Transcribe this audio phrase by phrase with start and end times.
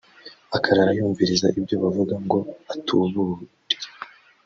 [0.57, 2.39] akarara yumviriza ibyo bavuga ngo
[2.73, 3.87] atuburire